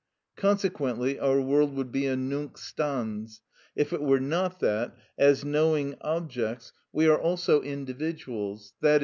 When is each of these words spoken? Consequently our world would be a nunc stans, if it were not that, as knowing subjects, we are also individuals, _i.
Consequently 0.35 1.19
our 1.19 1.39
world 1.39 1.75
would 1.75 1.91
be 1.91 2.07
a 2.07 2.15
nunc 2.15 2.57
stans, 2.57 3.43
if 3.75 3.93
it 3.93 4.01
were 4.01 4.19
not 4.19 4.59
that, 4.59 4.97
as 5.15 5.45
knowing 5.45 5.93
subjects, 6.03 6.73
we 6.91 7.07
are 7.07 7.21
also 7.21 7.61
individuals, 7.61 8.73
_i. 8.83 8.99